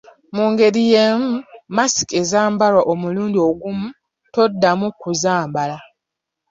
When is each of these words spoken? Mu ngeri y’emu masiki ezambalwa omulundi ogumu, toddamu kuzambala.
Mu 0.35 0.45
ngeri 0.51 0.81
y’emu 0.91 1.31
masiki 1.75 2.13
ezambalwa 2.21 2.81
omulundi 2.91 3.37
ogumu, 3.49 3.87
toddamu 4.33 4.87
kuzambala. 5.01 5.77